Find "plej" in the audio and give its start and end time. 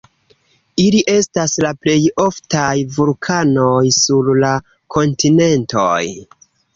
1.83-1.97